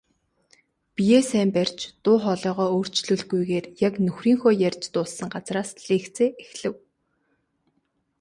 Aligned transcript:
Биеэ 0.95 1.21
сайн 1.29 1.49
барьж, 1.55 1.79
дуу 2.03 2.17
хоолойгоо 2.23 2.67
өөрчлөлгүйгээр 2.75 3.65
яг 3.87 3.93
нөхрийнхөө 4.05 4.53
ярьж 4.67 4.83
дууссан 4.93 5.29
газраас 5.35 5.69
лекцээ 5.87 6.29
эхлэв. 6.43 6.73